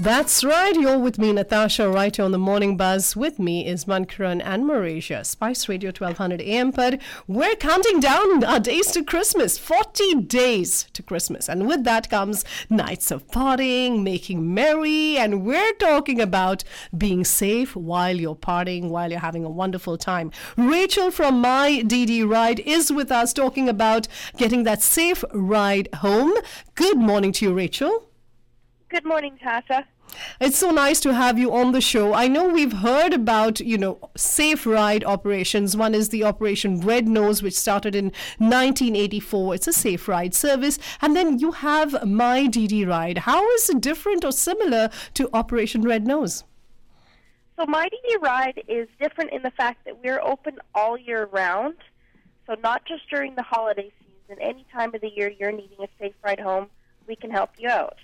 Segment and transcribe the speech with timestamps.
[0.00, 0.74] That's right.
[0.74, 3.14] You're with me, Natasha, right here on the Morning Buzz.
[3.14, 5.26] With me is Mankaran and Marisha.
[5.26, 6.70] Spice Radio 1200 AM.
[6.70, 9.58] But we're counting down our days to Christmas.
[9.58, 11.50] 40 days to Christmas.
[11.50, 15.18] And with that comes nights of partying, making merry.
[15.18, 16.64] And we're talking about
[16.96, 20.30] being safe while you're partying, while you're having a wonderful time.
[20.56, 24.08] Rachel from My DD Ride is with us talking about
[24.38, 26.32] getting that safe ride home.
[26.74, 28.09] Good morning to you, Rachel.
[28.90, 29.84] Good morning, Tasha.
[30.40, 32.12] It's so nice to have you on the show.
[32.12, 35.76] I know we've heard about, you know, safe ride operations.
[35.76, 38.06] One is the Operation Red Nose, which started in
[38.38, 39.54] 1984.
[39.54, 40.76] It's a safe ride service.
[41.00, 43.18] And then you have My DD Ride.
[43.18, 46.42] How is it different or similar to Operation Red Nose?
[47.56, 51.76] So, My DD Ride is different in the fact that we're open all year round.
[52.48, 55.88] So, not just during the holiday season, any time of the year you're needing a
[56.00, 56.66] safe ride home,
[57.06, 57.96] we can help you out.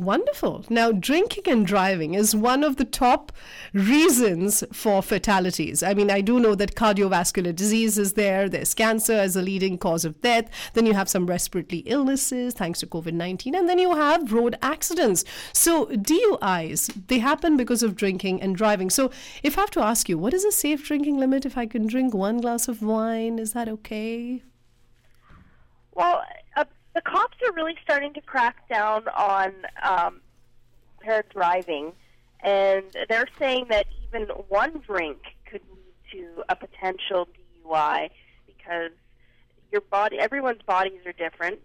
[0.00, 0.64] Wonderful.
[0.70, 3.32] Now, drinking and driving is one of the top
[3.74, 5.82] reasons for fatalities.
[5.82, 9.76] I mean, I do know that cardiovascular disease is there, there's cancer as a leading
[9.76, 13.78] cause of death, then you have some respiratory illnesses thanks to COVID 19, and then
[13.78, 15.22] you have road accidents.
[15.52, 18.88] So, DUIs, they happen because of drinking and driving.
[18.88, 19.10] So,
[19.42, 21.86] if I have to ask you, what is a safe drinking limit if I can
[21.86, 23.38] drink one glass of wine?
[23.38, 24.42] Is that okay?
[25.92, 26.24] Well,
[27.02, 30.20] the cops are really starting to crack down on um,
[31.00, 31.92] impaired driving,
[32.40, 35.18] and they're saying that even one drink
[35.50, 37.26] could lead to a potential
[37.64, 38.10] DUI
[38.46, 38.90] because
[39.72, 41.58] your body, everyone's bodies are different,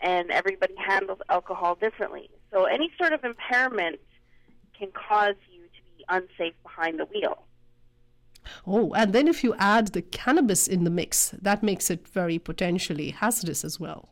[0.00, 2.30] and everybody handles alcohol differently.
[2.50, 4.00] So any sort of impairment
[4.78, 7.42] can cause you to be unsafe behind the wheel.
[8.66, 12.38] Oh, and then if you add the cannabis in the mix, that makes it very
[12.38, 14.08] potentially hazardous as well.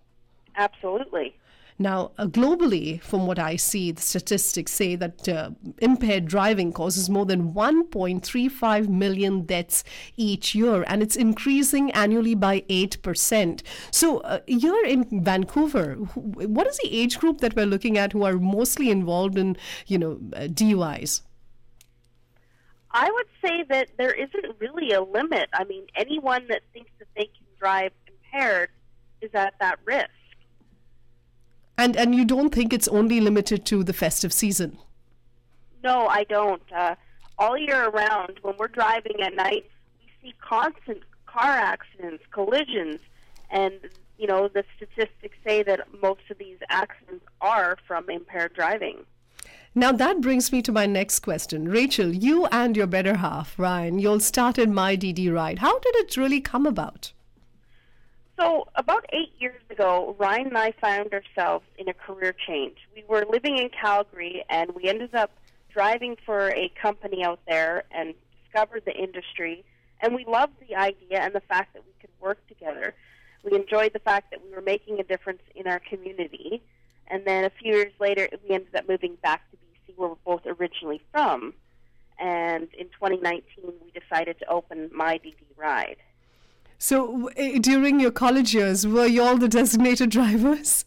[0.56, 1.34] Absolutely.
[1.78, 7.10] Now, uh, globally, from what I see, the statistics say that uh, impaired driving causes
[7.10, 9.84] more than 1.35 million deaths
[10.16, 13.62] each year, and it's increasing annually by 8%.
[13.90, 15.94] So, uh, you're in Vancouver.
[15.94, 19.98] What is the age group that we're looking at who are mostly involved in, you
[19.98, 21.20] know, uh, DUIs?
[22.90, 25.50] I would say that there isn't really a limit.
[25.52, 28.70] I mean, anyone that thinks that they can drive impaired
[29.20, 30.08] is at that risk.
[31.78, 34.78] And and you don't think it's only limited to the festive season?
[35.84, 36.62] No, I don't.
[36.74, 36.94] Uh,
[37.38, 39.66] all year around, when we're driving at night,
[40.00, 43.00] we see constant car accidents, collisions,
[43.50, 43.74] and
[44.18, 49.04] you know the statistics say that most of these accidents are from impaired driving.
[49.74, 51.68] Now that brings me to my next question.
[51.68, 55.58] Rachel, you and your better half, Ryan, you all started My DD Ride.
[55.58, 57.12] How did it really come about?
[58.38, 62.76] So, about eight years ago, Ryan and I found ourselves in a career change.
[62.94, 65.30] We were living in Calgary, and we ended up
[65.72, 69.64] driving for a company out there and discovered the industry.
[70.02, 72.94] And we loved the idea and the fact that we could work together.
[73.42, 76.62] We enjoyed the fact that we were making a difference in our community.
[77.08, 80.16] And then a few years later, we ended up moving back to BC, where we're
[80.26, 81.54] both originally from.
[82.18, 85.96] And in 2019, we decided to open My DD Ride.
[86.78, 90.84] So uh, during your college years, were you all the designated drivers?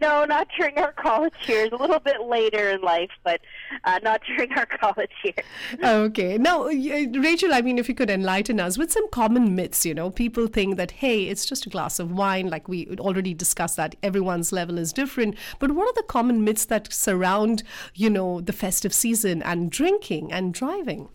[0.00, 1.70] No, not during our college years.
[1.72, 3.40] A little bit later in life, but
[3.84, 5.46] uh, not during our college years.
[5.82, 6.38] Okay.
[6.38, 10.10] Now, Rachel, I mean, if you could enlighten us with some common myths, you know,
[10.10, 12.48] people think that, hey, it's just a glass of wine.
[12.48, 15.36] Like we already discussed that everyone's level is different.
[15.58, 17.62] But what are the common myths that surround,
[17.94, 21.08] you know, the festive season and drinking and driving?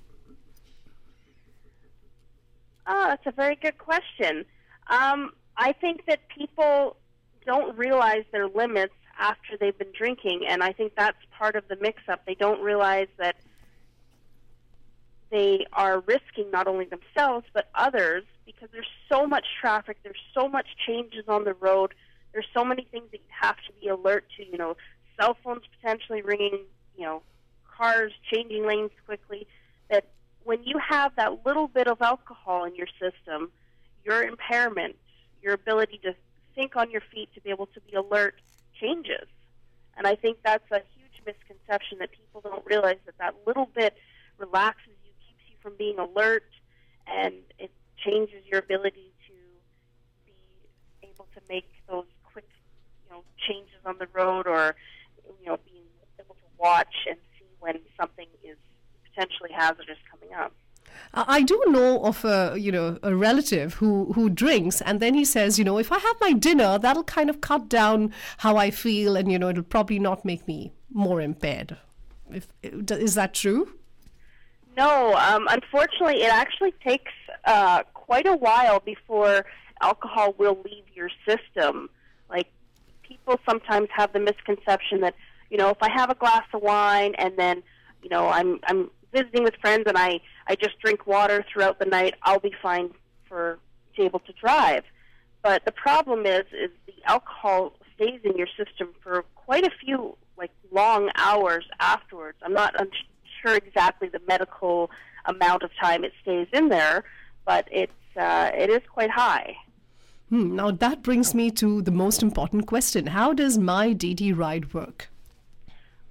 [2.85, 4.45] Oh, that's a very good question.
[4.87, 6.97] Um, I think that people
[7.45, 11.77] don't realize their limits after they've been drinking, and I think that's part of the
[11.79, 12.25] mix-up.
[12.25, 13.35] They don't realize that
[15.29, 20.47] they are risking not only themselves but others because there's so much traffic, there's so
[20.47, 21.93] much changes on the road,
[22.33, 24.45] there's so many things that you have to be alert to.
[24.45, 24.75] You know,
[25.19, 26.59] cell phones potentially ringing,
[26.97, 27.21] you know,
[27.75, 29.47] cars changing lanes quickly.
[29.89, 30.07] That
[30.93, 33.51] have that little bit of alcohol in your system,
[34.05, 34.95] your impairment,
[35.41, 36.13] your ability to
[36.53, 38.35] think on your feet, to be able to be alert,
[38.79, 39.27] changes.
[39.97, 43.95] And I think that's a huge misconception that people don't realize that that little bit
[44.37, 46.45] relaxes you, keeps you from being alert,
[47.07, 49.33] and it changes your ability to
[50.27, 52.47] be able to make those quick,
[53.03, 54.75] you know, changes on the road, or
[55.39, 58.57] you know, being able to watch and see when something is
[59.09, 60.53] potentially hazardous coming up.
[61.13, 65.23] I do know of a you know a relative who who drinks and then he
[65.23, 68.71] says you know if I have my dinner that'll kind of cut down how I
[68.71, 71.77] feel and you know it'll probably not make me more impaired.
[72.31, 73.73] If, is that true?
[74.75, 77.11] No, um, unfortunately, it actually takes
[77.45, 79.45] uh, quite a while before
[79.81, 81.89] alcohol will leave your system.
[82.29, 82.47] Like
[83.03, 85.15] people sometimes have the misconception that
[85.51, 87.61] you know if I have a glass of wine and then
[88.01, 91.85] you know I'm I'm visiting with friends and I I just drink water throughout the
[91.85, 92.91] night, I'll be fine
[93.27, 93.59] for
[93.95, 94.83] to be able to drive.
[95.41, 100.17] But the problem is is the alcohol stays in your system for quite a few
[100.37, 102.37] like long hours afterwards.
[102.43, 102.75] I'm not
[103.41, 104.89] sure exactly the medical
[105.25, 107.03] amount of time it stays in there,
[107.45, 109.55] but it's uh, it is quite high.
[110.29, 114.73] Hmm, now that brings me to the most important question: How does My DD Ride
[114.73, 115.09] work?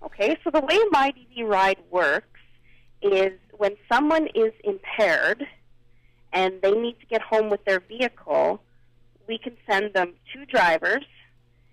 [0.04, 2.40] Okay, so the way My DD Ride works
[3.00, 5.46] is when someone is impaired
[6.32, 8.62] and they need to get home with their vehicle,
[9.28, 11.04] we can send them two drivers,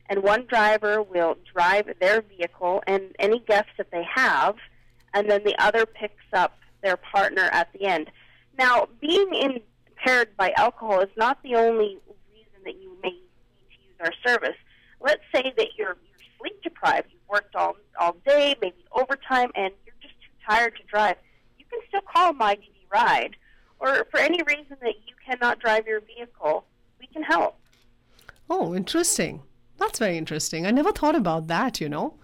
[0.10, 4.56] and one driver will drive their vehicle and any guests that they have,
[5.14, 8.12] and then the other picks up their partner at the end.
[8.58, 11.98] Now, being impaired by alcohol is not the only
[12.32, 13.20] reason that you may need
[13.70, 14.58] to use our service.
[15.00, 19.74] Let's say that you're, you're sleep deprived, you've worked all, all day, maybe overtime, and
[19.86, 21.16] you're just too tired to drive.
[21.70, 22.58] Can still call My
[22.92, 23.36] Ride,
[23.80, 26.66] or for any reason that you cannot drive your vehicle,
[27.00, 27.56] we can help.
[28.50, 29.44] Oh, interesting.
[29.78, 30.66] That's very interesting.
[30.66, 32.16] I never thought about that, you know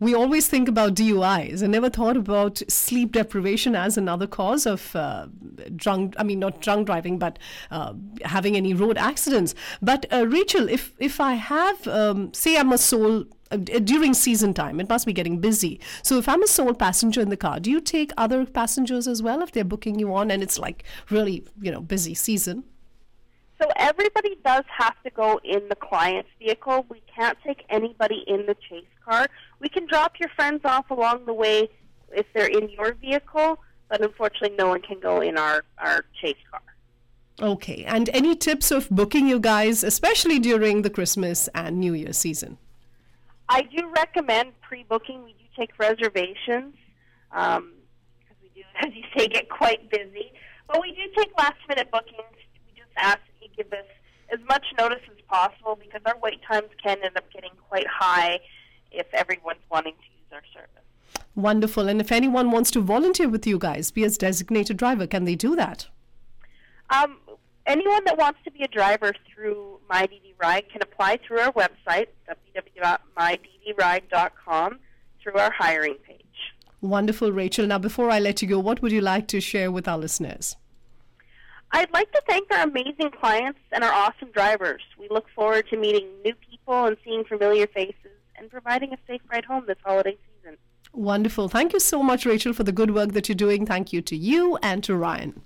[0.00, 4.94] we always think about DUIs and never thought about sleep deprivation as another cause of
[4.94, 5.26] uh,
[5.74, 7.38] drunk, I mean, not drunk driving, but
[7.70, 9.54] uh, having any road accidents.
[9.82, 14.52] But uh, Rachel, if, if I have, um, say I'm a sole uh, during season
[14.54, 17.60] time it must be getting busy so if i'm a sole passenger in the car
[17.60, 20.84] do you take other passengers as well if they're booking you on and it's like
[21.10, 22.64] really you know busy season
[23.60, 26.86] so everybody does have to go in the client's vehicle.
[26.88, 29.26] We can't take anybody in the chase car.
[29.58, 31.68] We can drop your friends off along the way
[32.12, 33.58] if they're in your vehicle,
[33.88, 36.60] but unfortunately, no one can go in our, our chase car.
[37.40, 37.84] Okay.
[37.84, 42.58] And any tips of booking you guys, especially during the Christmas and New Year season?
[43.48, 45.24] I do recommend pre booking.
[45.24, 46.74] We do take reservations
[47.32, 47.72] um,
[48.18, 50.32] because we do, as you say, get quite busy.
[50.66, 52.36] But we do take last minute bookings.
[52.66, 53.86] We just ask that you give us
[54.30, 58.38] as much notice as possible because our wait times can end up getting quite high
[58.90, 60.84] if everyone's wanting to use our service.
[61.34, 61.88] Wonderful.
[61.88, 65.34] And if anyone wants to volunteer with you guys, be a designated driver, can they
[65.34, 65.86] do that?
[66.90, 67.18] Um,
[67.68, 72.08] anyone that wants to be a driver through MyDD Ride can apply through our website,
[72.28, 74.78] www.myddride.com,
[75.22, 76.18] through our hiring page.
[76.80, 77.66] Wonderful, Rachel.
[77.66, 80.56] Now, before I let you go, what would you like to share with our listeners?
[81.72, 84.80] I'd like to thank our amazing clients and our awesome drivers.
[84.98, 87.94] We look forward to meeting new people and seeing familiar faces
[88.36, 90.56] and providing a safe ride home this holiday season.
[90.92, 91.48] Wonderful.
[91.48, 93.66] Thank you so much, Rachel, for the good work that you're doing.
[93.66, 95.42] Thank you to you and to Ryan.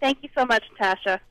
[0.00, 1.20] Thank you so much, Tasha.